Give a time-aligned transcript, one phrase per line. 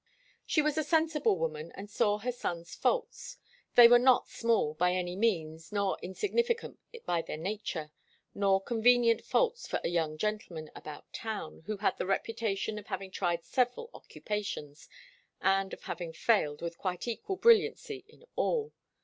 [0.47, 3.37] She was a sensible woman and saw her son's faults.
[3.75, 7.91] They were not small, by any means, nor insignificant by their nature,
[8.33, 13.11] nor convenient faults for a young gentleman about town, who had the reputation of having
[13.11, 14.89] tried several occupations
[15.39, 18.73] and of having failed with quite equal brilliancy in all.